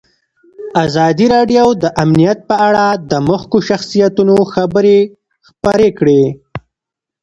[0.85, 4.99] ازادي راډیو د امنیت په اړه د مخکښو شخصیتونو خبرې
[5.47, 6.23] خپرې کړي.